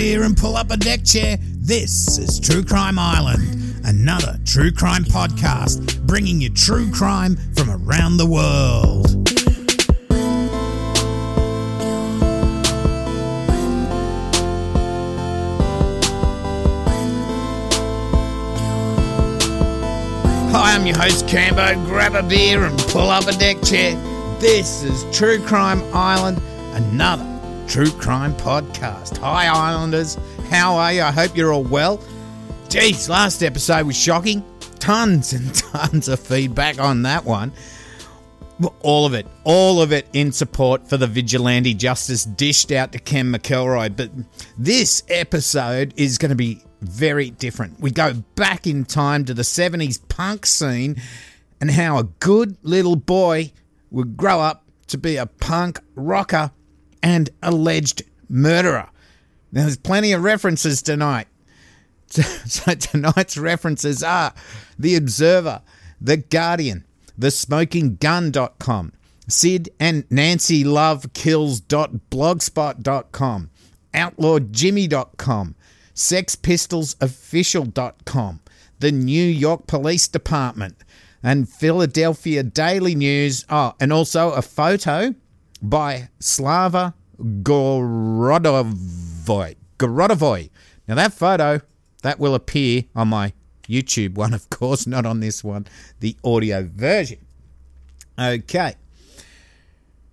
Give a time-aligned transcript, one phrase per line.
[0.00, 1.36] beer and pull up a deck chair.
[1.42, 8.16] This is True Crime Island, another true crime podcast bringing you true crime from around
[8.16, 9.28] the world.
[20.50, 21.74] Hi, I'm your host Cambo.
[21.84, 23.96] Grab a beer and pull up a deck chair.
[24.40, 26.40] This is True Crime Island,
[26.72, 27.29] another
[27.70, 29.18] true crime podcast.
[29.18, 30.18] Hi, Islanders.
[30.48, 31.02] How are you?
[31.02, 32.02] I hope you're all well.
[32.68, 34.44] Geez, last episode was shocking.
[34.80, 37.52] Tons and tons of feedback on that one.
[38.80, 42.98] All of it, all of it in support for the vigilante justice dished out to
[42.98, 43.96] Ken McElroy.
[43.96, 44.10] But
[44.58, 47.78] this episode is going to be very different.
[47.78, 51.00] We go back in time to the 70s punk scene
[51.60, 53.52] and how a good little boy
[53.92, 56.50] would grow up to be a punk rocker
[57.02, 58.88] and alleged murderer.
[59.52, 61.26] Now, there's plenty of references tonight.
[62.10, 64.34] So, tonight's references are
[64.76, 65.62] The Observer,
[66.00, 66.84] The Guardian,
[67.16, 68.92] The Smoking TheSmokingGun.com,
[69.28, 73.50] Sid and Nancy Love Kills.blogspot.com,
[73.94, 75.54] OutlawJimmy.com,
[75.94, 78.40] SexPistolsOfficial.com,
[78.80, 80.78] the New York Police Department,
[81.22, 83.44] and Philadelphia Daily News.
[83.48, 85.14] Oh, and also a photo
[85.62, 88.66] by Slava Gorodovoy.
[89.78, 90.50] Gorodovoy.
[90.88, 91.60] Now that photo,
[92.02, 93.32] that will appear on my
[93.68, 95.66] YouTube one, of course, not on this one,
[96.00, 97.18] the audio version.
[98.18, 98.74] Okay.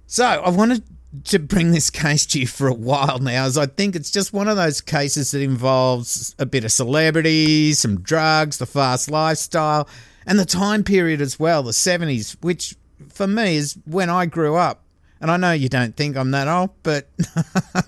[0.05, 0.83] So I wanted
[1.25, 4.33] to bring this case to you for a while now, as I think it's just
[4.33, 9.87] one of those cases that involves a bit of celebrity, some drugs, the fast lifestyle,
[10.25, 12.75] and the time period as well, the 70s, which
[13.09, 14.83] for me is when I grew up.
[15.19, 17.09] And I know you don't think I'm that old, but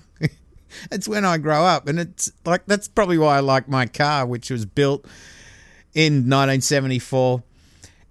[0.90, 1.88] it's when I grow up.
[1.88, 5.04] And it's like, that's probably why I like my car, which was built
[5.94, 7.42] in 1974.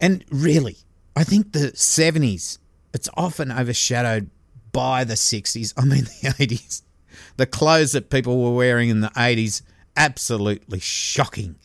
[0.01, 0.77] And really,
[1.15, 2.59] I think the 70s,
[2.93, 4.29] it's often overshadowed
[4.71, 5.73] by the 60s.
[5.77, 6.83] I mean, the 80s.
[7.37, 9.61] The clothes that people were wearing in the 80s,
[9.95, 11.55] absolutely shocking.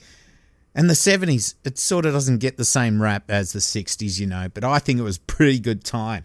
[0.75, 4.27] And the 70s, it sort of doesn't get the same rap as the 60s, you
[4.27, 6.25] know, but I think it was pretty good time.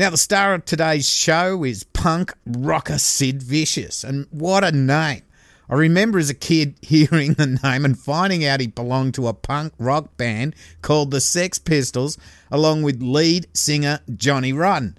[0.00, 5.20] Now, the star of today's show is punk rocker Sid Vicious, and what a name!
[5.68, 9.34] I remember as a kid hearing the name and finding out he belonged to a
[9.34, 12.16] punk rock band called the Sex Pistols,
[12.50, 14.96] along with lead singer Johnny Rotten.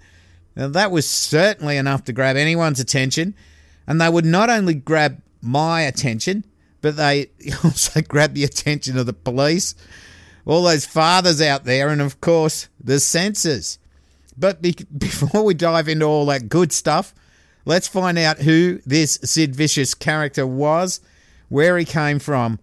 [0.56, 3.34] Now, that was certainly enough to grab anyone's attention,
[3.88, 6.46] and they would not only grab my attention,
[6.82, 7.32] but they
[7.64, 9.74] also grabbed the attention of the police,
[10.46, 13.80] all those fathers out there, and of course, the censors.
[14.38, 17.14] But be- before we dive into all that good stuff,
[17.66, 21.00] let's find out who this Sid Vicious character was,
[21.50, 22.60] where he came from,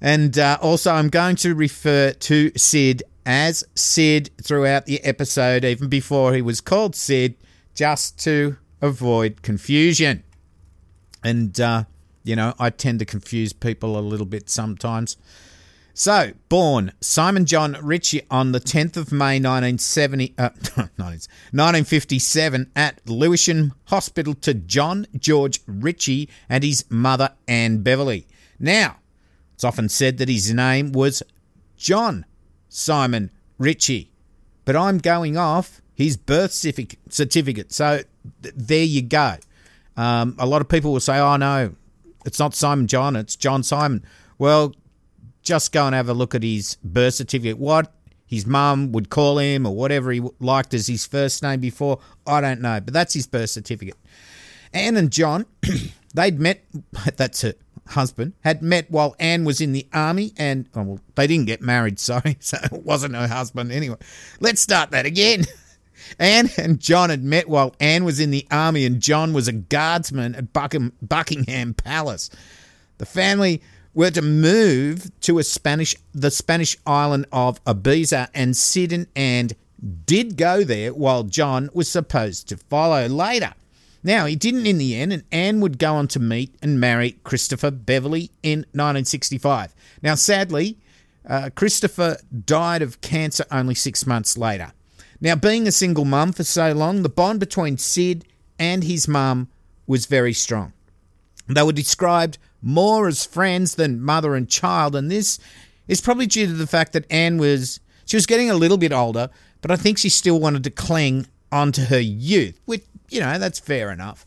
[0.00, 5.88] and uh, also I'm going to refer to Sid as Sid throughout the episode, even
[5.88, 7.36] before he was called Sid,
[7.74, 10.22] just to avoid confusion.
[11.22, 11.84] And, uh,
[12.24, 15.16] you know, I tend to confuse people a little bit sometimes.
[15.98, 20.50] So, born Simon John Ritchie on the 10th of May 1970, uh,
[20.94, 28.28] 1957 at Lewisham Hospital to John George Ritchie and his mother Anne Beverley.
[28.60, 28.98] Now,
[29.54, 31.20] it's often said that his name was
[31.76, 32.26] John
[32.68, 34.12] Simon Ritchie,
[34.64, 37.72] but I'm going off his birth certificate.
[37.72, 38.02] So,
[38.44, 39.34] th- there you go.
[39.96, 41.74] Um, a lot of people will say, oh, no,
[42.24, 44.04] it's not Simon John, it's John Simon.
[44.38, 44.76] Well,
[45.48, 47.58] just go and have a look at his birth certificate.
[47.58, 47.90] What
[48.26, 52.42] his mum would call him or whatever he liked as his first name before, I
[52.42, 53.96] don't know, but that's his birth certificate.
[54.74, 55.46] Anne and John,
[56.14, 56.62] they'd met,
[57.16, 57.54] that's her
[57.88, 61.62] husband, had met while Anne was in the army and, oh, well, they didn't get
[61.62, 63.96] married, sorry, so it wasn't her husband anyway.
[64.40, 65.46] Let's start that again.
[66.18, 69.52] Anne and John had met while Anne was in the army and John was a
[69.52, 72.28] guardsman at Buckingham Palace.
[72.98, 73.62] The family
[73.94, 79.50] were to move to a Spanish the Spanish island of Ibiza and Sid and Anne
[80.06, 83.54] did go there while John was supposed to follow later.
[84.02, 87.12] Now, he didn't in the end, and Anne would go on to meet and marry
[87.24, 89.74] Christopher Beverley in 1965.
[90.02, 90.78] Now, sadly,
[91.28, 94.72] uh, Christopher died of cancer only six months later.
[95.20, 98.24] Now, being a single mum for so long, the bond between Sid
[98.58, 99.48] and his mum
[99.86, 100.72] was very strong.
[101.48, 105.38] They were described more as friends than mother and child, and this
[105.86, 108.92] is probably due to the fact that Anne was she was getting a little bit
[108.92, 113.38] older, but I think she still wanted to cling onto her youth, which you know
[113.38, 114.26] that's fair enough.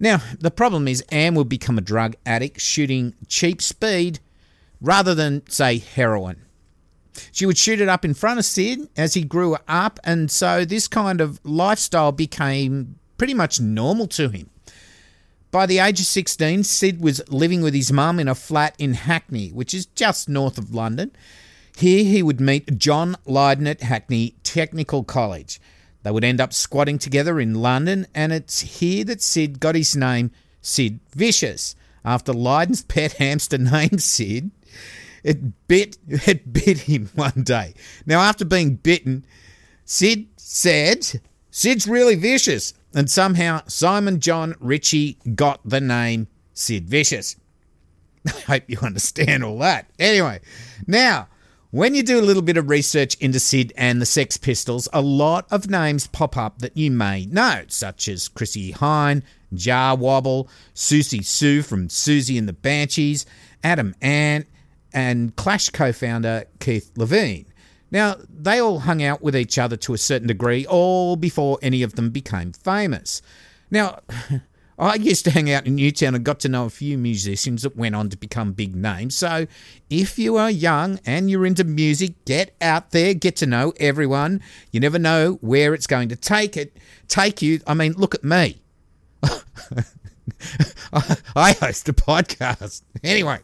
[0.00, 4.20] Now, the problem is Anne would become a drug addict, shooting cheap speed
[4.80, 6.42] rather than, say, heroin.
[7.32, 10.64] She would shoot it up in front of Sid as he grew up, and so
[10.64, 14.50] this kind of lifestyle became pretty much normal to him.
[15.50, 18.94] By the age of 16, Sid was living with his mum in a flat in
[18.94, 21.10] Hackney, which is just north of London.
[21.76, 25.58] Here he would meet John Lydon at Hackney Technical College.
[26.02, 29.96] They would end up squatting together in London, and it's here that Sid got his
[29.96, 31.74] name, Sid Vicious,
[32.04, 34.50] after Lydon's pet hamster named Sid.
[35.24, 37.74] It bit it bit him one day.
[38.06, 39.24] Now, after being bitten,
[39.84, 42.74] Sid said, Sid's really vicious.
[42.98, 47.36] And somehow Simon John Ritchie got the name Sid Vicious.
[48.26, 49.88] I hope you understand all that.
[50.00, 50.40] Anyway,
[50.88, 51.28] now
[51.70, 55.00] when you do a little bit of research into Sid and the Sex Pistols, a
[55.00, 59.22] lot of names pop up that you may know, such as Chrissie Hynde,
[59.54, 63.26] Jah Wobble, Siouxsie Sioux from Siouxsie and the Banshees,
[63.62, 64.48] Adam Ant,
[64.92, 67.44] and Clash co founder Keith Levene.
[67.90, 71.82] Now, they all hung out with each other to a certain degree, all before any
[71.82, 73.22] of them became famous.
[73.70, 74.00] Now,
[74.78, 77.76] I used to hang out in Newtown and got to know a few musicians that
[77.76, 79.16] went on to become big names.
[79.16, 79.48] So
[79.90, 84.40] if you are young and you're into music, get out there, get to know everyone.
[84.70, 86.76] You never know where it's going to take it,
[87.08, 87.60] take you.
[87.66, 88.60] I mean, look at me.
[91.34, 92.82] I host a podcast.
[93.02, 93.40] Anyway,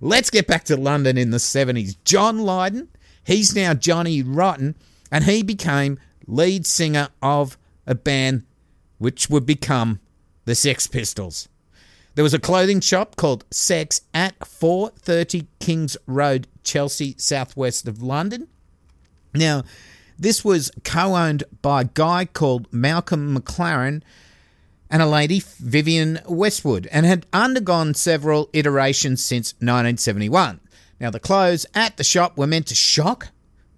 [0.00, 1.96] let's get back to London in the 70s.
[2.04, 2.88] John Lydon,
[3.28, 4.74] he's now Johnny Rotten,
[5.12, 8.44] and he became lead singer of a band
[8.96, 10.00] which would become
[10.46, 11.48] the Sex Pistols.
[12.14, 18.48] There was a clothing shop called Sex at 430 Kings Road, Chelsea, southwest of London.
[19.34, 19.62] Now,
[20.18, 24.02] this was co owned by a guy called Malcolm McLaren
[24.90, 30.60] and a lady, Vivienne Westwood, and had undergone several iterations since 1971.
[31.00, 33.28] Now, the clothes at the shop were meant to shock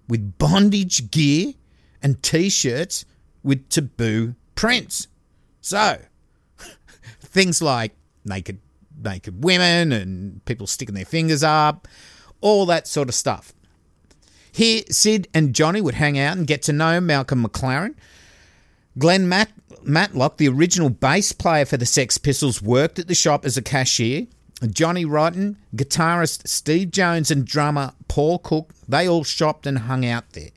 [0.07, 1.53] with bondage gear
[2.01, 3.05] and t shirts
[3.43, 5.07] with taboo prints.
[5.61, 6.01] So,
[7.19, 7.95] things like
[8.25, 8.59] naked
[9.03, 11.87] naked women and people sticking their fingers up,
[12.39, 13.53] all that sort of stuff.
[14.51, 17.95] Here, Sid and Johnny would hang out and get to know Malcolm McLaren.
[18.97, 19.53] Glenn Matt-
[19.83, 23.61] Matlock, the original bass player for the Sex Pistols, worked at the shop as a
[23.61, 24.27] cashier.
[24.67, 30.31] Johnny Rotten, guitarist Steve Jones, and drummer Paul Cook, they all shopped and hung out
[30.33, 30.49] there.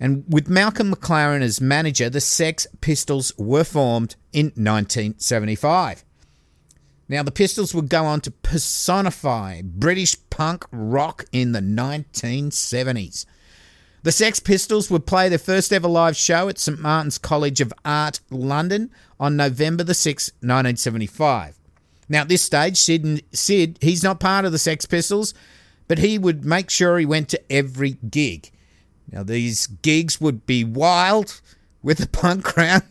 [0.00, 6.04] And with Malcolm McLaren as manager, the Sex Pistols were formed in 1975.
[7.08, 13.26] Now, the Pistols would go on to personify British punk rock in the 1970s.
[14.02, 17.72] The Sex Pistols would play their first ever live show at St Martin's College of
[17.84, 18.90] Art, London,
[19.20, 21.58] on November the 6th, 1975.
[22.08, 25.34] Now, at this stage, Sid, Sid, he's not part of the Sex Pistols,
[25.88, 28.50] but he would make sure he went to every gig.
[29.10, 31.40] Now, these gigs would be wild
[31.82, 32.82] with the punk crowd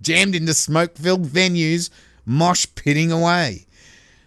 [0.00, 1.90] jammed into smoke filled venues,
[2.24, 3.66] mosh pitting away.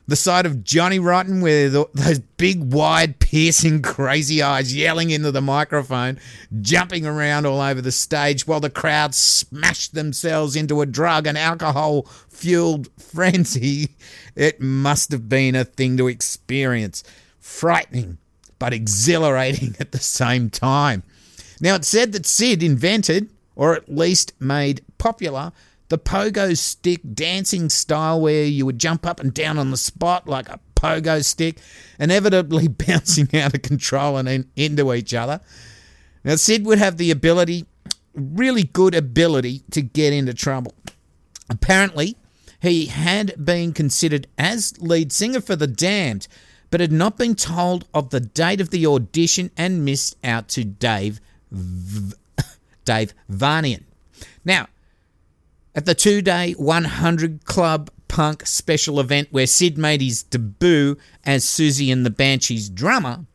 [0.09, 5.41] The sight of Johnny Rotten with those big, wide, piercing, crazy eyes yelling into the
[5.41, 6.17] microphone,
[6.61, 11.37] jumping around all over the stage while the crowd smashed themselves into a drug and
[11.37, 13.97] alcohol fueled frenzy,
[14.33, 17.03] it must have been a thing to experience.
[17.41, 18.17] Frightening,
[18.59, 21.03] but exhilarating at the same time.
[21.59, 25.51] Now, it's said that Sid invented, or at least made popular,
[25.89, 30.27] the pogo stick dancing style where you would jump up and down on the spot
[30.27, 31.59] like a pogo stick,
[31.99, 35.41] inevitably bouncing out of control and in, into each other.
[36.23, 37.65] Now, Sid would have the ability,
[38.13, 40.73] really good ability, to get into trouble.
[41.49, 42.17] Apparently,
[42.61, 46.27] he had been considered as lead singer for The Damned,
[46.69, 50.65] but had not been told of the date of the audition and missed out to
[50.65, 52.15] Dave v-
[52.85, 53.83] Dave Vanian.
[54.43, 54.67] Now,
[55.77, 61.45] at the two day 100 Club Punk special event where Sid made his debut as
[61.45, 63.25] Siouxsie and the Banshees drummer,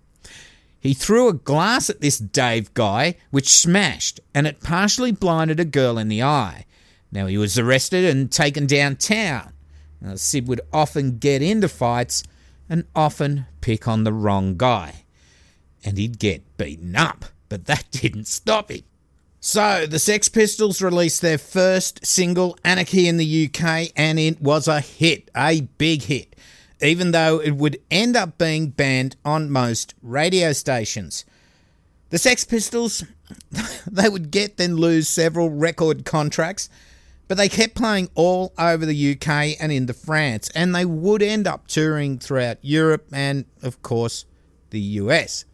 [0.81, 5.65] he threw a glass at this Dave guy, which smashed, and it partially blinded a
[5.65, 6.67] girl in the eye.
[7.13, 9.53] Now he was arrested and taken downtown.
[10.01, 12.25] Now, Sid would often get into fights
[12.69, 15.05] and often pick on the wrong guy.
[15.85, 18.83] And he'd get beaten up, but that didn't stop him.
[19.45, 24.69] So, the Sex Pistols released their first single, Anarchy, in the UK, and it was
[24.69, 26.37] a hit, a big hit,
[26.81, 31.25] even though it would end up being banned on most radio stations.
[32.11, 33.03] The Sex Pistols,
[33.91, 36.71] they would get then lose several record contracts,
[37.27, 41.49] But they kept playing all over the UK and into France, and they would end
[41.49, 44.25] up touring throughout Europe and, of course,
[44.71, 45.47] the US.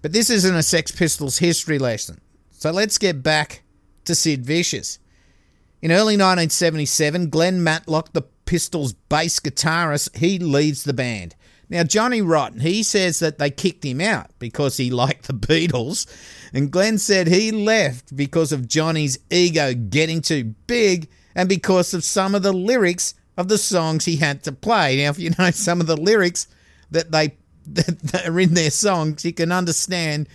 [0.00, 2.22] But this isn't a Sex Pistols history lesson,
[2.66, 3.62] so let's get back
[4.06, 4.98] to Sid Vicious.
[5.80, 11.36] In early 1977, Glenn Matlock, the Pistols bass guitarist, he leaves the band.
[11.70, 16.06] Now, Johnny Rotten, he says that they kicked him out because he liked the Beatles,
[16.52, 22.02] and Glenn said he left because of Johnny's ego getting too big and because of
[22.02, 24.96] some of the lyrics of the songs he had to play.
[24.96, 26.48] Now, if you know some of the lyrics
[26.90, 30.28] that they that are in their songs, you can understand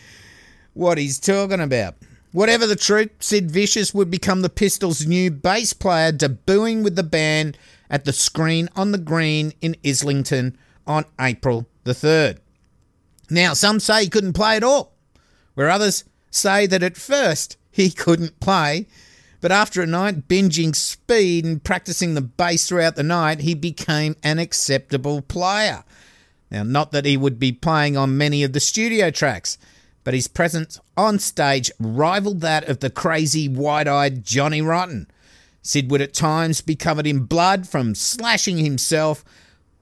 [0.73, 1.95] what he's talking about.
[2.31, 7.03] Whatever the truth, Sid Vicious would become the Pistols' new bass player, debuting with the
[7.03, 7.57] band
[7.89, 10.57] at the Screen on the Green in Islington
[10.87, 12.37] on April the 3rd.
[13.29, 14.93] Now, some say he couldn't play at all,
[15.55, 18.87] where others say that at first he couldn't play,
[19.41, 24.15] but after a night binging speed and practicing the bass throughout the night, he became
[24.23, 25.83] an acceptable player.
[26.49, 29.57] Now, not that he would be playing on many of the studio tracks,
[30.03, 35.07] but his presence on stage rivaled that of the crazy, wide eyed Johnny Rotten.
[35.61, 39.23] Sid would at times be covered in blood from slashing himself,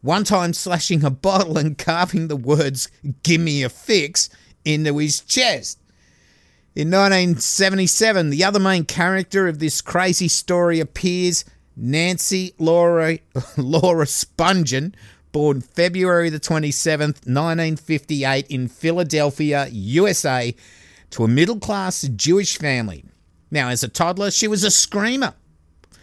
[0.02, 2.90] one time slashing a bottle and carving the words,
[3.24, 4.30] Gimme a fix,
[4.66, 5.80] into his chest.
[6.76, 11.44] In 1977, the other main character of this crazy story appears
[11.76, 13.20] Nancy Laura,
[13.58, 14.94] Laura Spungen,
[15.32, 20.56] born February the 27th, 1958, in Philadelphia, USA,
[21.12, 23.06] to a middle class Jewish family.
[23.52, 25.34] Now, as a toddler, she was a screamer.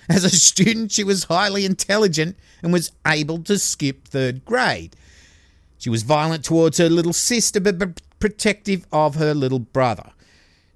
[0.09, 4.97] As a student, she was highly intelligent and was able to skip third grade.
[5.79, 10.13] She was violent towards her little sister, but protective of her little brother.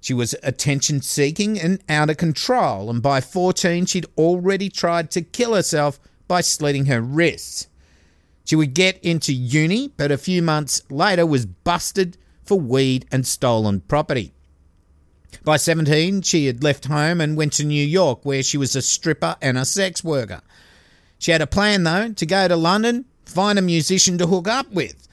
[0.01, 5.21] She was attention seeking and out of control, and by 14, she'd already tried to
[5.21, 7.67] kill herself by slitting her wrists.
[8.51, 13.25] She would get into uni, but a few months later was busted for weed and
[13.25, 14.33] stolen property.
[15.45, 18.81] By 17, she had left home and went to New York, where she was a
[18.81, 20.41] stripper and a sex worker.
[21.17, 24.69] She had a plan, though, to go to London, find a musician to hook up
[24.69, 25.07] with.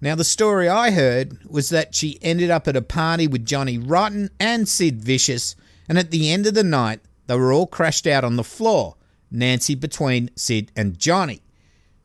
[0.00, 3.76] Now, the story I heard was that she ended up at a party with Johnny
[3.76, 5.54] Rotten and Sid Vicious,
[5.86, 8.96] and at the end of the night, they were all crashed out on the floor,
[9.30, 11.42] Nancy between Sid and Johnny.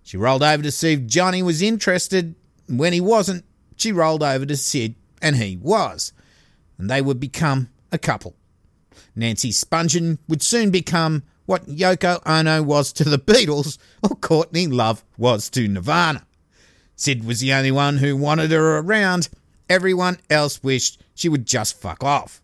[0.06, 2.36] She rolled over to see if Johnny was interested.
[2.68, 3.44] And when he wasn't,
[3.76, 6.14] she rolled over to Sid, and he was.
[6.78, 8.36] And they would become a couple.
[9.16, 15.04] Nancy Spungen would soon become what Yoko Ono was to the Beatles, or Courtney Love
[15.18, 16.26] was to Nirvana.
[16.96, 19.30] Sid was the only one who wanted her around.
[19.70, 22.44] Everyone else wished she would just fuck off.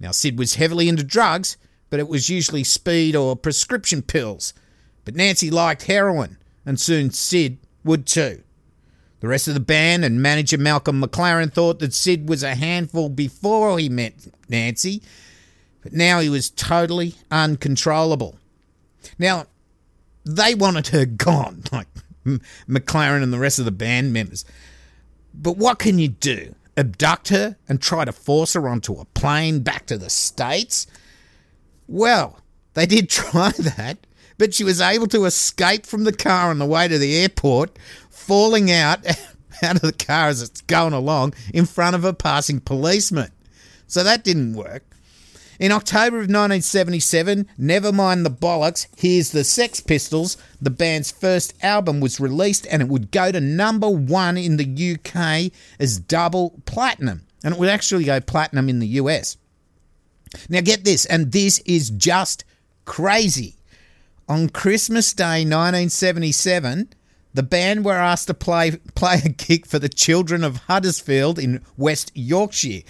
[0.00, 1.56] Now, Sid was heavily into drugs,
[1.90, 4.52] but it was usually speed or prescription pills.
[5.04, 8.42] But Nancy liked heroin, and soon Sid would too.
[9.20, 13.08] The rest of the band and manager Malcolm McLaren thought that Sid was a handful
[13.08, 15.02] before he met Nancy,
[15.82, 18.38] but now he was totally uncontrollable.
[19.18, 19.46] Now,
[20.26, 21.88] they wanted her gone, like
[22.68, 24.44] McLaren and the rest of the band members.
[25.32, 26.54] But what can you do?
[26.76, 30.86] Abduct her and try to force her onto a plane back to the States?
[31.86, 32.40] Well,
[32.74, 34.06] they did try that,
[34.38, 37.78] but she was able to escape from the car on the way to the airport,
[38.08, 39.04] falling out
[39.62, 43.30] out of the car as it's going along in front of a passing policeman.
[43.86, 44.84] So that didn't work.
[45.58, 51.52] In October of 1977, Never Mind the Bollocks, Here's the Sex Pistols, the band's first
[51.64, 56.60] album was released and it would go to number one in the UK as double
[56.64, 57.24] platinum.
[57.42, 59.36] And it would actually go platinum in the US.
[60.48, 62.44] Now, get this, and this is just
[62.84, 63.57] crazy.
[64.28, 66.90] On Christmas Day 1977,
[67.32, 71.64] the band were asked to play, play a gig for the children of Huddersfield in
[71.78, 72.82] West Yorkshire.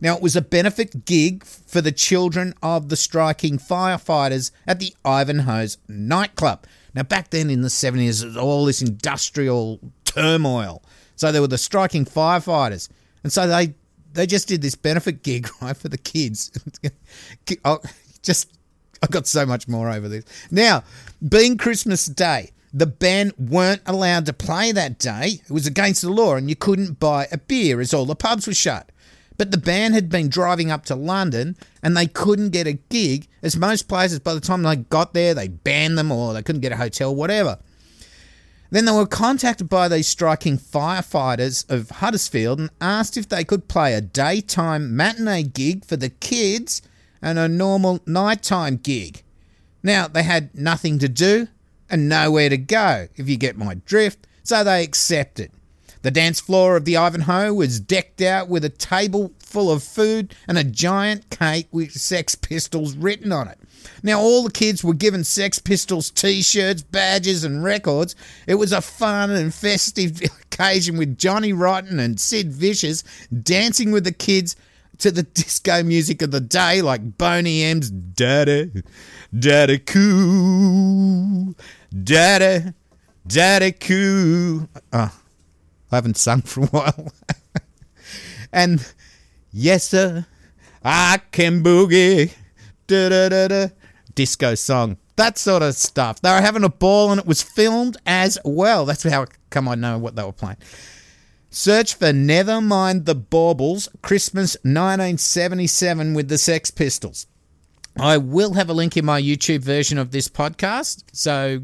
[0.00, 4.94] Now, it was a benefit gig for the children of the striking firefighters at the
[5.04, 6.64] Ivanhoe's nightclub.
[6.94, 10.82] Now, back then in the 70s, there was all this industrial turmoil.
[11.14, 12.88] So there were the striking firefighters.
[13.22, 13.74] And so they
[14.14, 16.50] they just did this benefit gig, right, for the kids.
[17.66, 17.80] oh,
[18.22, 18.55] just
[19.02, 20.24] I got so much more over this.
[20.50, 20.84] Now,
[21.26, 25.40] being Christmas Day, the band weren't allowed to play that day.
[25.44, 28.46] It was against the law, and you couldn't buy a beer as all the pubs
[28.46, 28.90] were shut.
[29.38, 33.28] But the band had been driving up to London and they couldn't get a gig,
[33.42, 36.62] as most places, by the time they got there, they banned them or they couldn't
[36.62, 37.58] get a hotel, whatever.
[38.70, 43.68] Then they were contacted by these striking firefighters of Huddersfield and asked if they could
[43.68, 46.82] play a daytime matinee gig for the kids
[47.22, 49.22] and a normal nighttime gig.
[49.82, 51.48] Now, they had nothing to do
[51.88, 55.50] and nowhere to go, if you get my drift, so they accepted.
[56.02, 60.34] The dance floor of the Ivanhoe was decked out with a table full of food
[60.46, 63.58] and a giant cake with Sex Pistols written on it.
[64.02, 68.14] Now, all the kids were given Sex Pistols t shirts, badges, and records.
[68.46, 73.02] It was a fun and festive occasion with Johnny Rotten and Sid Vicious
[73.42, 74.54] dancing with the kids
[74.98, 78.82] to the disco music of the day, like Boney M's Daddy,
[79.36, 81.54] Daddy Cool,
[82.02, 82.72] Daddy,
[83.26, 84.68] Daddy Cool.
[84.74, 85.20] Oh, ah,
[85.90, 87.12] I haven't sung for a while.
[88.52, 88.92] and
[89.52, 90.26] yes, sir,
[90.84, 92.32] I can boogie.
[92.86, 93.66] Da, da, da, da.
[94.14, 94.96] Disco song.
[95.16, 96.20] That sort of stuff.
[96.20, 98.84] They were having a ball and it was filmed as well.
[98.84, 100.58] That's how come I know what they were playing.
[101.56, 107.26] Search for Never Mind the Baubles Christmas 1977 with the Sex Pistols.
[107.98, 111.04] I will have a link in my YouTube version of this podcast.
[111.12, 111.62] So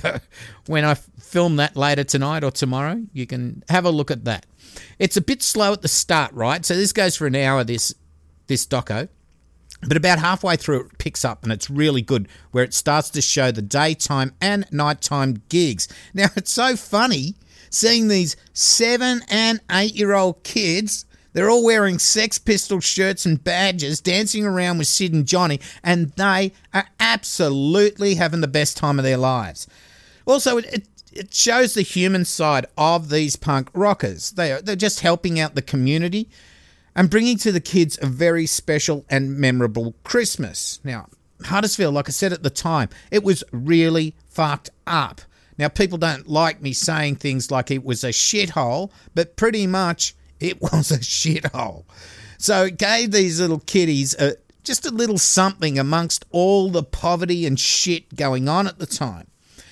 [0.66, 4.46] when I film that later tonight or tomorrow, you can have a look at that.
[5.00, 6.64] It's a bit slow at the start, right?
[6.64, 7.92] So this goes for an hour, this
[8.46, 9.08] this doco.
[9.82, 13.20] But about halfway through, it picks up and it's really good where it starts to
[13.20, 15.88] show the daytime and nighttime gigs.
[16.14, 17.34] Now, it's so funny
[17.74, 21.04] seeing these seven and eight year old kids.
[21.32, 26.10] They're all wearing Sex Pistol shirts and badges, dancing around with Sid and Johnny, and
[26.12, 29.66] they are absolutely having the best time of their lives.
[30.26, 34.30] Also, it, it shows the human side of these punk rockers.
[34.30, 36.28] They are, they're just helping out the community
[36.94, 40.78] and bringing to the kids a very special and memorable Christmas.
[40.84, 41.08] Now,
[41.42, 45.20] Huddersfield, like I said at the time, it was really fucked up.
[45.58, 50.14] Now, people don't like me saying things like it was a shithole, but pretty much
[50.40, 51.84] it was a shithole.
[52.38, 57.46] So it gave these little kiddies a, just a little something amongst all the poverty
[57.46, 59.28] and shit going on at the time.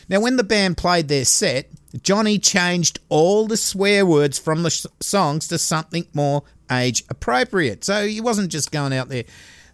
[0.08, 1.70] Now, when the band played their set,
[2.02, 7.84] Johnny changed all the swear words from the sh- songs to something more age appropriate.
[7.84, 9.24] So he wasn't just going out there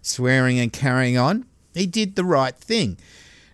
[0.01, 1.45] swearing and carrying on.
[1.73, 2.97] He did the right thing.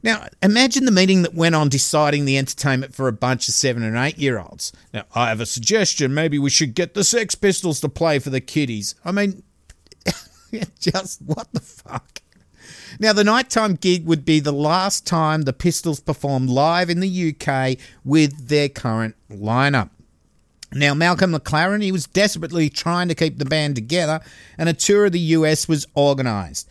[0.05, 3.81] Now, imagine the meeting that went on deciding the entertainment for a bunch of seven
[3.81, 4.71] and eight year olds.
[4.93, 6.13] Now, I have a suggestion.
[6.13, 8.93] Maybe we should get the Sex Pistols to play for the kiddies.
[9.03, 9.41] I mean,
[10.79, 12.21] just what the fuck?
[12.99, 17.33] Now, the nighttime gig would be the last time the Pistols performed live in the
[17.33, 19.89] UK with their current lineup.
[20.71, 24.19] Now, Malcolm McLaren, he was desperately trying to keep the band together,
[24.55, 26.69] and a tour of the US was organised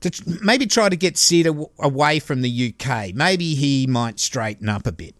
[0.00, 1.46] to maybe try to get Sid
[1.78, 3.14] away from the UK.
[3.14, 5.14] Maybe he might straighten up a bit.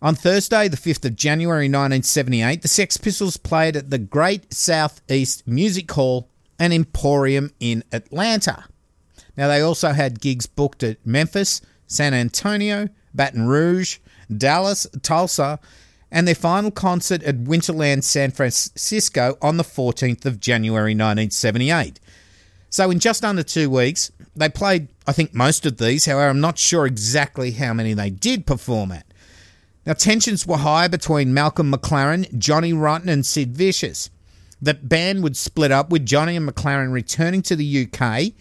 [0.00, 5.46] On Thursday, the 5th of January 1978, the Sex Pistols played at the Great Southeast
[5.46, 8.64] Music Hall and Emporium in Atlanta.
[9.36, 13.98] Now, they also had gigs booked at Memphis, San Antonio, Baton Rouge,
[14.36, 15.58] Dallas, Tulsa,
[16.10, 22.00] and their final concert at Winterland, San Francisco on the 14th of January 1978.
[22.70, 26.04] So, in just under two weeks, they played, I think, most of these.
[26.04, 29.06] However, I'm not sure exactly how many they did perform at.
[29.86, 34.10] Now, tensions were high between Malcolm McLaren, Johnny Rotten, and Sid Vicious.
[34.60, 38.32] The band would split up with Johnny and McLaren returning to the UK,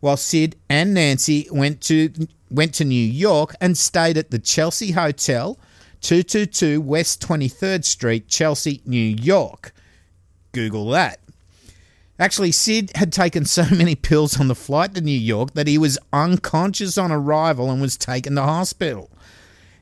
[0.00, 2.12] while Sid and Nancy went to
[2.50, 5.58] went to New York and stayed at the Chelsea Hotel,
[6.00, 9.72] 222 West 23rd Street, Chelsea, New York.
[10.52, 11.18] Google that.
[12.18, 15.78] Actually, Sid had taken so many pills on the flight to New York that he
[15.78, 19.10] was unconscious on arrival and was taken to hospital.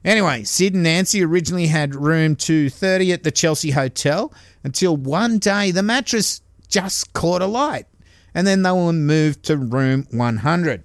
[0.04, 5.70] Anyway, Sid and Nancy originally had room 230 at the Chelsea Hotel until one day
[5.70, 7.86] the mattress just caught alight
[8.34, 10.82] and then they were moved to room 100.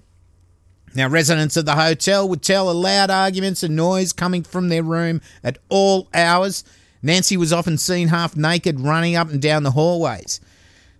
[0.94, 4.82] Now, residents of the hotel would tell of loud arguments and noise coming from their
[4.82, 6.64] room at all hours.
[7.02, 10.40] Nancy was often seen half naked running up and down the hallways.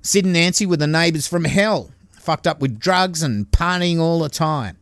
[0.03, 4.21] Sid and Nancy were the neighbours from hell, fucked up with drugs and partying all
[4.21, 4.79] the time.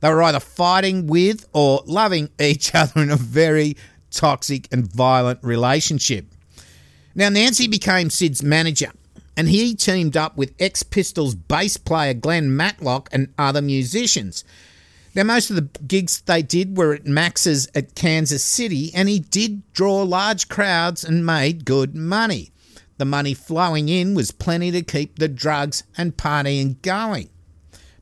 [0.00, 3.76] They were either fighting with or loving each other in a very
[4.10, 6.26] toxic and violent relationship.
[7.14, 8.92] Now, Nancy became Sid's manager,
[9.36, 14.44] and he teamed up with ex Pistols bass player Glenn Matlock and other musicians.
[15.14, 19.18] Now, most of the gigs they did were at Max's at Kansas City, and he
[19.18, 22.52] did draw large crowds and made good money.
[23.00, 27.30] The money flowing in was plenty to keep the drugs and partying going.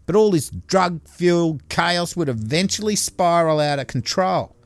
[0.07, 4.57] But all this drug fueled chaos would eventually spiral out of control.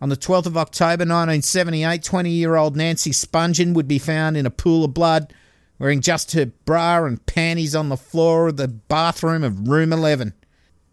[0.00, 4.46] On the 12th of October 1978, 20 year old Nancy Spungen would be found in
[4.46, 5.34] a pool of blood,
[5.80, 10.34] wearing just her bra and panties on the floor of the bathroom of room 11.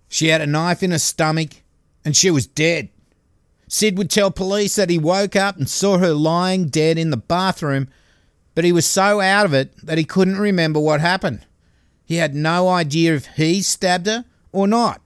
[0.08, 1.62] She had a knife in her stomach
[2.04, 2.90] and she was dead.
[3.68, 7.18] Sid would tell police that he woke up and saw her lying dead in the
[7.18, 7.90] bathroom,
[8.56, 11.46] but he was so out of it that he couldn't remember what happened.
[12.06, 15.02] He had no idea if he stabbed her or not.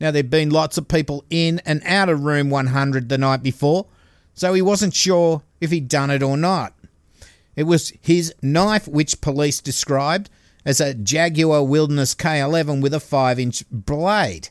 [0.00, 3.86] Now, there'd been lots of people in and out of room 100 the night before,
[4.32, 6.74] so he wasn't sure if he'd done it or not.
[7.56, 10.30] It was his knife which police described
[10.64, 14.50] as a Jaguar Wilderness K11 with a 5 inch blade.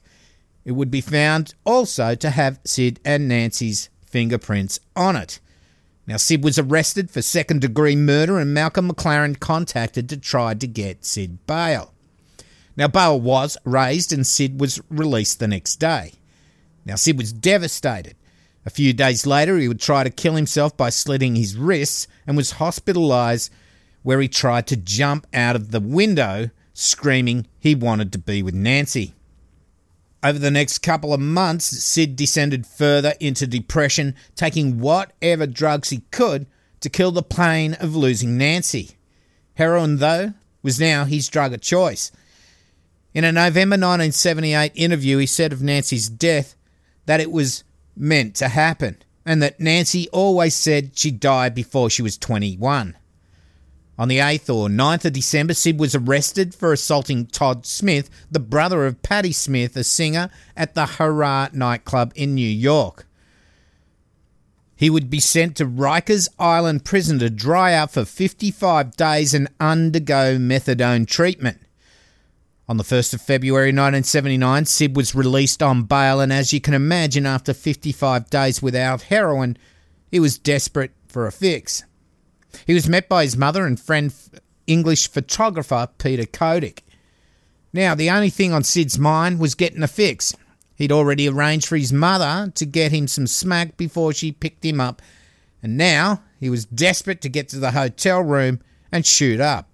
[0.65, 5.39] It would be found also to have Sid and Nancy's fingerprints on it.
[6.07, 10.65] Now, Sid was arrested for second degree murder, and Malcolm McLaren contacted to try to
[10.65, 11.93] get Sid bail.
[12.77, 16.13] Now, bail was raised, and Sid was released the next day.
[16.85, 18.15] Now, Sid was devastated.
[18.65, 22.37] A few days later, he would try to kill himself by slitting his wrists and
[22.37, 23.49] was hospitalised,
[24.03, 28.53] where he tried to jump out of the window, screaming he wanted to be with
[28.53, 29.13] Nancy.
[30.23, 36.01] Over the next couple of months, Sid descended further into depression, taking whatever drugs he
[36.11, 36.47] could
[36.79, 38.97] to kill the pain of losing Nancy.
[39.55, 42.11] Heroin, though, was now his drug of choice.
[43.13, 46.55] In a November 1978 interview, he said of Nancy's death
[47.05, 47.63] that it was
[47.95, 52.95] meant to happen, and that Nancy always said she died before she was 21.
[53.99, 58.39] On the 8th or 9th of December, Sid was arrested for assaulting Todd Smith, the
[58.39, 63.07] brother of Patti Smith, a singer at the Hurrah nightclub in New York.
[64.75, 69.47] He would be sent to Rikers Island prison to dry out for 55 days and
[69.59, 71.59] undergo methadone treatment.
[72.69, 76.75] On the 1st of February 1979, Sid was released on bail, and as you can
[76.75, 79.57] imagine, after 55 days without heroin,
[80.11, 81.83] he was desperate for a fix.
[82.65, 84.13] He was met by his mother and friend,
[84.65, 86.83] English photographer Peter Kodick.
[87.73, 90.35] Now, the only thing on Sid's mind was getting a fix.
[90.75, 94.79] He'd already arranged for his mother to get him some smack before she picked him
[94.79, 95.01] up,
[95.61, 99.69] and now he was desperate to get to the hotel room and shoot up.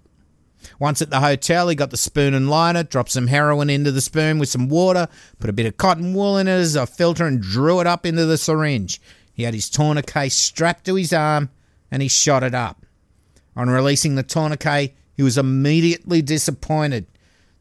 [0.80, 4.00] Once at the hotel, he got the spoon and lighter, dropped some heroin into the
[4.02, 5.08] spoon with some water,
[5.40, 8.06] put a bit of cotton wool in it as a filter, and drew it up
[8.06, 9.02] into the syringe.
[9.34, 11.50] He had his tourniquet strapped to his arm
[11.94, 12.88] and he shot it up.
[13.56, 17.06] On releasing the tourniquet, he was immediately disappointed.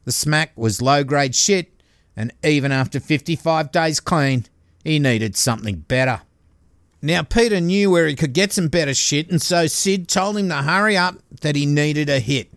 [0.05, 1.71] The smack was low grade shit,
[2.17, 4.47] and even after 55 days clean,
[4.83, 6.21] he needed something better.
[6.99, 10.49] Now, Peter knew where he could get some better shit, and so Sid told him
[10.49, 12.51] to hurry up that he needed a hit.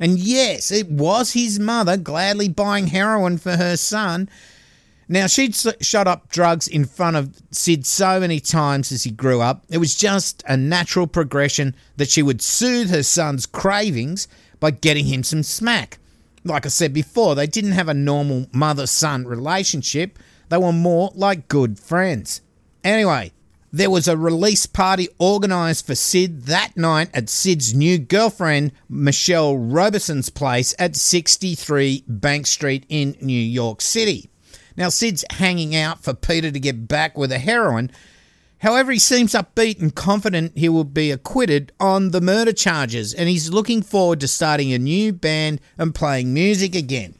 [0.00, 4.28] And yes, it was his mother gladly buying heroin for her son.
[5.08, 9.40] Now, she'd shot up drugs in front of Sid so many times as he grew
[9.40, 14.28] up, it was just a natural progression that she would soothe her son's cravings
[14.60, 15.98] by getting him some smack.
[16.42, 21.10] Like I said before, they didn't have a normal mother son relationship, they were more
[21.14, 22.40] like good friends.
[22.82, 23.32] Anyway,
[23.72, 29.56] there was a release party organised for Sid that night at Sid's new girlfriend, Michelle
[29.56, 34.30] Robeson's place at 63 Bank Street in New York City.
[34.76, 37.90] Now, Sid's hanging out for Peter to get back with a heroin.
[38.58, 43.28] However, he seems upbeat and confident he will be acquitted on the murder charges, and
[43.28, 47.14] he's looking forward to starting a new band and playing music again.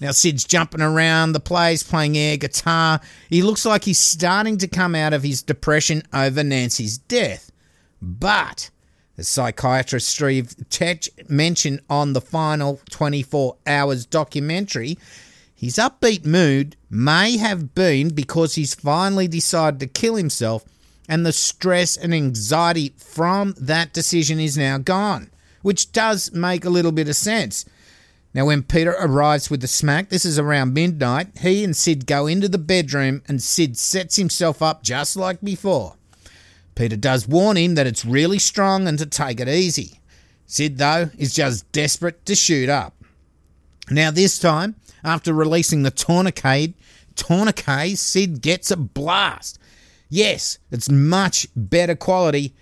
[0.00, 3.00] Now, Sid's jumping around the place, playing air guitar.
[3.30, 7.50] He looks like he's starting to come out of his depression over Nancy's death.
[8.02, 8.70] But,
[9.16, 14.98] as psychiatrist Steve Tetch mentioned on the final 24 hours documentary,
[15.56, 20.64] his upbeat mood may have been because he's finally decided to kill himself,
[21.08, 25.30] and the stress and anxiety from that decision is now gone,
[25.62, 27.64] which does make a little bit of sense.
[28.34, 32.26] Now, when Peter arrives with the smack, this is around midnight, he and Sid go
[32.26, 35.94] into the bedroom and Sid sets himself up just like before.
[36.74, 40.00] Peter does warn him that it's really strong and to take it easy.
[40.44, 42.94] Sid, though, is just desperate to shoot up.
[43.90, 44.74] Now, this time,
[45.06, 46.74] after releasing the tourniquet,
[47.14, 49.58] tourniquet, Sid gets a blast.
[50.08, 52.54] Yes, it's much better quality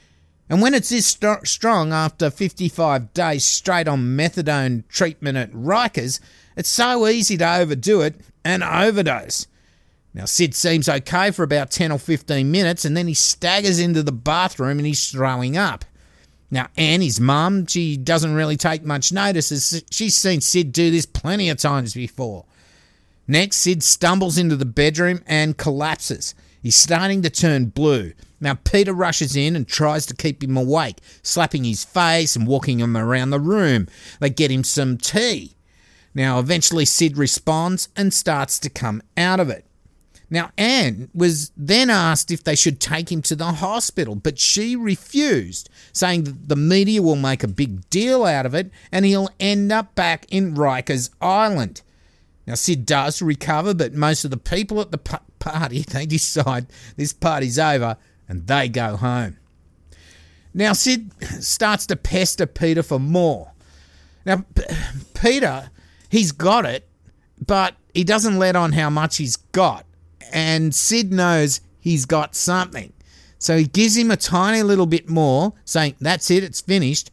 [0.49, 6.21] and when it's this st- strong after 55 days straight on methadone treatment at Rikers,
[6.57, 9.47] it's so easy to overdo it and overdose.
[10.13, 14.03] Now, Sid seems okay for about 10 or 15 minutes and then he staggers into
[14.03, 15.85] the bathroom and he's throwing up.
[16.55, 21.05] Now, Annie's mum, she doesn't really take much notice as she's seen Sid do this
[21.05, 22.45] plenty of times before.
[23.27, 26.33] Next, Sid stumbles into the bedroom and collapses.
[26.63, 28.13] He's starting to turn blue.
[28.41, 32.79] Now, Peter rushes in and tries to keep him awake, slapping his face and walking
[32.79, 33.89] him around the room.
[34.21, 35.57] They get him some tea.
[36.15, 39.67] Now, eventually, Sid responds and starts to come out of it.
[40.35, 44.75] Now, Anne was then asked if they should take him to the hospital, but she
[44.75, 49.29] refused, saying that the media will make a big deal out of it and he'll
[49.39, 51.83] end up back in Rikers Island.
[52.49, 56.67] Now, Sid does recover, but most of the people at the party, they decide
[56.97, 57.97] this party's over
[58.29, 59.37] and they go home.
[60.53, 61.13] Now, Sid
[61.45, 63.53] starts to pester Peter for more.
[64.27, 64.65] Now, P-
[65.15, 65.71] Peter,
[66.09, 66.89] he's got it,
[67.47, 69.87] but he doesn't let on how much he's got
[70.33, 72.93] and Sid knows he's got something.
[73.39, 77.11] So he gives him a tiny little bit more, saying, That's it, it's finished.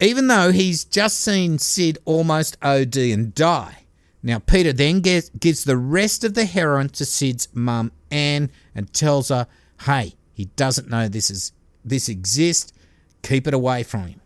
[0.00, 3.84] Even though he's just seen Sid almost OD and die.
[4.22, 8.92] Now, Peter then gets, gives the rest of the heroin to Sid's mum, Anne, and
[8.92, 9.46] tells her,
[9.82, 11.52] Hey, he doesn't know this is
[11.84, 12.72] this exists.
[13.22, 14.20] Keep it away from him.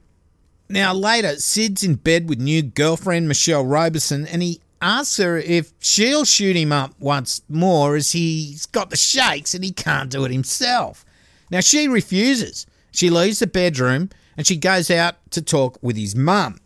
[0.69, 5.73] Now, later, Sid's in bed with new girlfriend Michelle Roberson, and he asks her if
[5.79, 10.25] she'll shoot him up once more as he's got the shakes and he can't do
[10.25, 11.05] it himself.
[11.51, 12.67] Now she refuses.
[12.93, 16.61] She leaves the bedroom and she goes out to talk with his mum.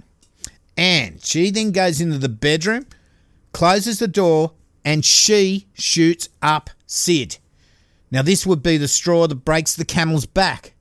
[0.77, 2.87] And she then goes into the bedroom,
[3.53, 4.53] closes the door,
[4.85, 7.39] and she shoots up Sid.
[8.11, 10.75] Now, this would be the straw that breaks the camel's back.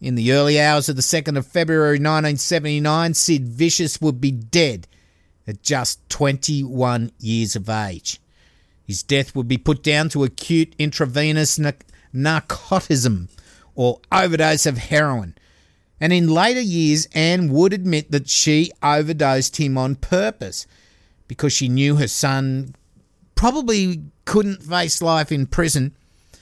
[0.00, 4.88] In the early hours of the 2nd of February 1979, Sid Vicious would be dead
[5.46, 8.20] at just 21 years of age.
[8.84, 11.58] His death would be put down to acute intravenous
[12.14, 13.28] narcotism
[13.74, 15.34] or overdose of heroin.
[16.00, 20.66] And in later years, Anne would admit that she overdosed him on purpose
[21.28, 22.74] because she knew her son
[23.34, 25.96] probably couldn't face life in prison.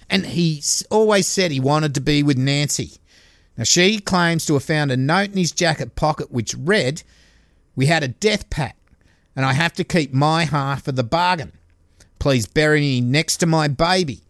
[0.09, 2.95] And he always said he wanted to be with Nancy.
[3.57, 7.03] Now, she claims to have found a note in his jacket pocket which read,
[7.77, 8.80] We had a death pact
[9.35, 11.53] and I have to keep my half of the bargain.
[12.19, 14.23] Please bury me next to my baby.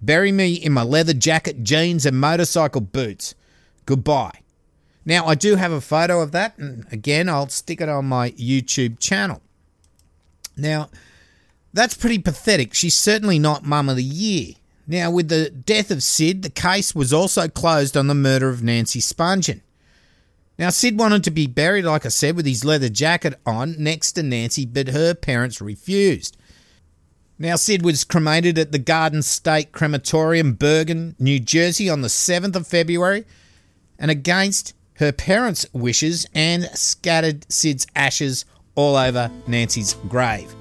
[0.00, 3.34] Bury me in my leather jacket, jeans, and motorcycle boots.
[3.84, 4.40] Goodbye.
[5.04, 8.30] Now, I do have a photo of that, and again, I'll stick it on my
[8.32, 9.40] YouTube channel.
[10.56, 10.90] Now,
[11.72, 12.74] that's pretty pathetic.
[12.74, 14.54] She's certainly not Mum of the Year.
[14.86, 18.62] Now, with the death of Sid, the case was also closed on the murder of
[18.62, 19.60] Nancy Spungen.
[20.58, 24.12] Now, Sid wanted to be buried, like I said, with his leather jacket on next
[24.12, 26.36] to Nancy, but her parents refused.
[27.38, 32.56] Now, Sid was cremated at the Garden State Crematorium, Bergen, New Jersey, on the 7th
[32.56, 33.26] of February,
[33.98, 40.54] and against her parents' wishes, and scattered Sid's ashes all over Nancy's grave.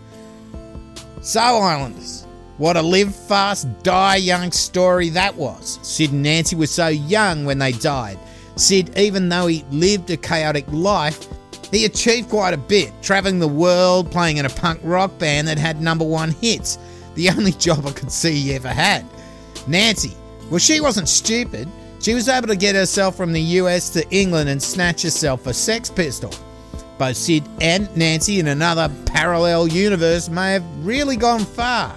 [1.22, 2.26] So, Islanders,
[2.58, 5.80] what a live fast, die young story that was.
[5.82, 8.20] Sid and Nancy were so young when they died.
[8.56, 11.28] Sid, even though he lived a chaotic life,
[11.72, 15.58] he achieved quite a bit, travelling the world, playing in a punk rock band that
[15.58, 16.78] had number one hits.
[17.16, 19.06] The only job I could see he ever had.
[19.68, 20.14] Nancy,
[20.50, 21.68] well, she wasn't stupid.
[22.00, 25.54] She was able to get herself from the US to England and snatch herself a
[25.54, 26.32] Sex Pistol.
[26.98, 31.96] Both Sid and Nancy in another parallel universe may have really gone far.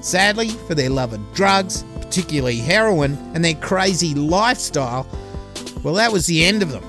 [0.00, 5.06] Sadly, for their love of drugs, particularly heroin, and their crazy lifestyle,
[5.86, 6.82] well, that was the end of them.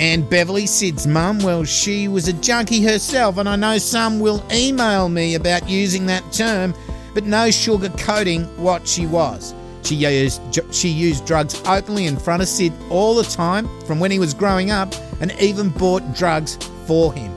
[0.00, 4.42] And Beverley, Sid's mum, well, she was a junkie herself, and I know some will
[4.50, 6.74] email me about using that term,
[7.12, 9.54] but no sugarcoating what she was.
[9.82, 10.40] She used,
[10.74, 14.32] she used drugs openly in front of Sid all the time from when he was
[14.32, 17.30] growing up and even bought drugs for him.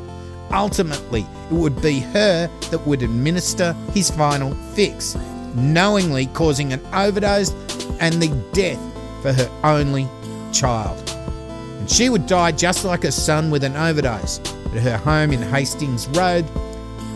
[0.53, 5.17] Ultimately, it would be her that would administer his final fix,
[5.55, 7.51] knowingly causing an overdose
[7.99, 8.79] and the death
[9.21, 10.07] for her only
[10.55, 11.09] child.
[11.09, 15.41] And she would die just like her son with an overdose at her home in
[15.41, 16.45] Hastings Road,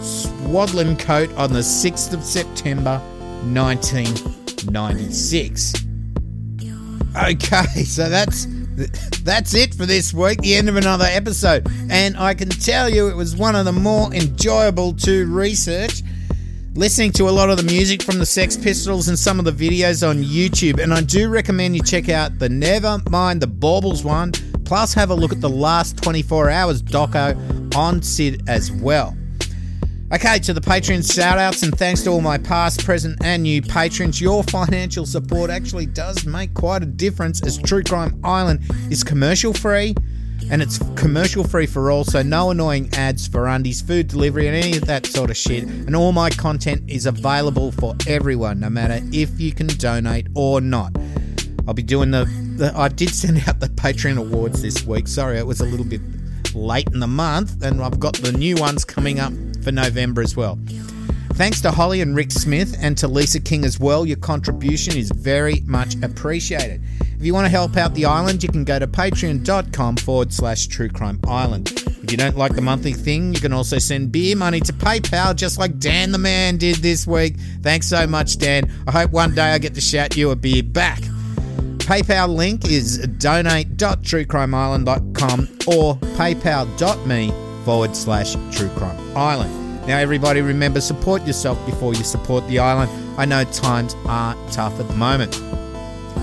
[0.02, 3.00] Swadlincote on the 6th of September
[3.54, 5.74] 1996.
[7.16, 8.48] Okay, so that's
[9.24, 11.68] that's it for this week, the end of another episode.
[11.90, 16.02] And I can tell you it was one of the more enjoyable to research
[16.76, 19.52] listening to a lot of the music from the Sex Pistols and some of the
[19.52, 20.82] videos on YouTube.
[20.82, 24.32] And I do recommend you check out the Never Mind the Baubles one,
[24.66, 29.16] plus have a look at the last 24 hours doco on Sid as well.
[30.12, 34.20] Okay, to the Patreon shoutouts and thanks to all my past, present, and new patrons.
[34.20, 39.54] Your financial support actually does make quite a difference as True Crime Island is commercial
[39.54, 39.94] free
[40.50, 44.56] and it's commercial free for all, so no annoying ads for undies, food delivery, and
[44.56, 45.64] any of that sort of shit.
[45.64, 50.62] And all my content is available for everyone, no matter if you can donate or
[50.62, 50.96] not.
[51.68, 52.26] I'll be doing the,
[52.58, 55.08] the I did send out the Patreon awards this week.
[55.08, 56.02] Sorry, it was a little bit
[56.56, 60.36] late in the month, and I've got the new ones coming up for November as
[60.36, 60.58] well.
[61.34, 64.06] Thanks to Holly and Rick Smith and to Lisa King as well.
[64.06, 66.82] Your contribution is very much appreciated.
[67.20, 70.68] If you want to help out the island, you can go to patreon.com forward slash
[70.68, 71.70] true crime island.
[72.02, 75.36] If you don't like the monthly thing, you can also send beer money to PayPal,
[75.36, 77.36] just like Dan the Man did this week.
[77.62, 78.72] Thanks so much, Dan.
[78.88, 81.02] I hope one day I get to shout you a beer back.
[81.80, 87.34] PayPal link is donate.truecrimeisland.com or paypal.me
[87.66, 89.88] forward slash truecrimeisland.
[89.88, 92.90] Now, everybody, remember support yourself before you support the island.
[93.20, 95.38] I know times are tough at the moment.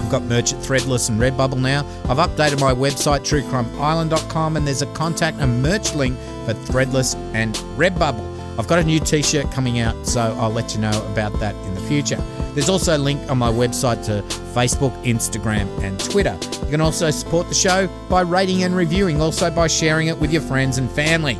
[0.07, 1.81] I've got merch at Threadless and Redbubble now.
[2.05, 7.57] I've updated my website, truecrimeisland.com, and there's a contact and merch link for Threadless and
[7.77, 8.57] Redbubble.
[8.57, 11.57] I've got a new t shirt coming out, so I'll let you know about that
[11.67, 12.23] in the future.
[12.55, 14.23] There's also a link on my website to
[14.55, 16.39] Facebook, Instagram, and Twitter.
[16.65, 20.33] You can also support the show by rating and reviewing, also by sharing it with
[20.33, 21.37] your friends and family.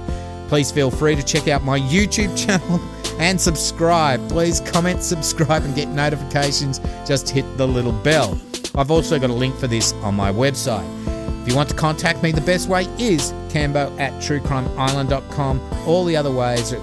[0.49, 2.81] Please feel free to check out my YouTube channel
[3.21, 4.29] and subscribe.
[4.29, 6.81] Please comment, subscribe, and get notifications.
[7.07, 8.37] Just hit the little bell.
[8.77, 10.87] I've also got a link for this on my website.
[11.43, 15.61] If you want to contact me, the best way is cambo at truecrimeisland.com.
[15.87, 16.75] All the other ways,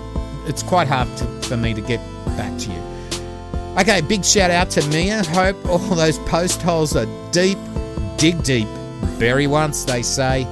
[0.48, 2.00] it's quite hard to, for me to get
[2.38, 2.84] back to you.
[3.78, 5.24] Okay, big shout out to Mia.
[5.26, 7.58] Hope all those post holes are deep,
[8.18, 8.68] dig deep,
[9.20, 10.48] bury once, they say.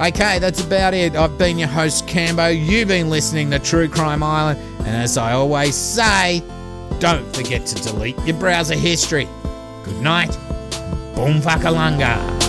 [0.00, 1.14] Okay, that's about it.
[1.14, 2.52] I've been your host, Cambo.
[2.52, 4.60] You've been listening to True Crime Island.
[4.80, 6.42] And as I always say,
[6.98, 9.28] don't forget to delete your browser history.
[9.84, 10.36] Good night.
[11.14, 12.43] Bom Vakalanga!